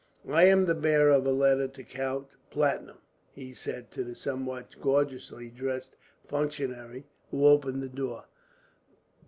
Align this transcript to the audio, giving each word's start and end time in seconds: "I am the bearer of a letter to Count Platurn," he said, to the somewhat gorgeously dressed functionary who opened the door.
"I 0.27 0.45
am 0.45 0.65
the 0.65 0.73
bearer 0.73 1.11
of 1.11 1.27
a 1.27 1.31
letter 1.31 1.67
to 1.67 1.83
Count 1.83 2.29
Platurn," 2.49 2.95
he 3.33 3.53
said, 3.53 3.91
to 3.91 4.03
the 4.03 4.15
somewhat 4.15 4.73
gorgeously 4.81 5.49
dressed 5.51 5.95
functionary 6.25 7.05
who 7.29 7.45
opened 7.45 7.83
the 7.83 7.89
door. 7.89 8.25